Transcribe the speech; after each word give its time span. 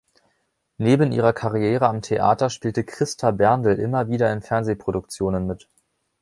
Neben 0.79 1.11
ihrer 1.11 1.31
Karriere 1.31 1.87
am 1.87 2.01
Theater 2.01 2.49
spielte 2.49 2.83
Christa 2.83 3.29
Berndl 3.29 3.77
immer 3.79 4.07
wieder 4.07 4.33
in 4.33 4.41
Fernsehproduktionen 4.41 5.45
mit. 5.45 5.69